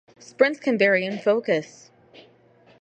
[0.17, 1.91] Sprints can vary in focus.